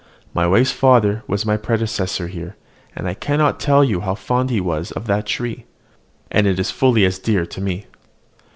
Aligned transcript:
My 0.33 0.47
wife's 0.47 0.71
father 0.71 1.21
was 1.27 1.45
my 1.45 1.57
predecessor 1.57 2.25
here, 2.27 2.55
and 2.95 3.07
I 3.07 3.13
cannot 3.13 3.59
tell 3.59 3.83
you 3.83 3.99
how 4.01 4.15
fond 4.15 4.49
he 4.49 4.59
was 4.59 4.89
of 4.89 5.05
that 5.05 5.27
tree; 5.27 5.65
and 6.31 6.47
it 6.47 6.57
is 6.59 6.71
fully 6.71 7.05
as 7.05 7.19
dear 7.19 7.45
to 7.45 7.61
me. 7.61 7.85